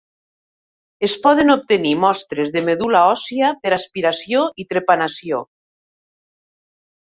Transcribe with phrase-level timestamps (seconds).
[1.07, 5.45] Es poden obtenir mostres de medul·la òssia per aspiració i trepanació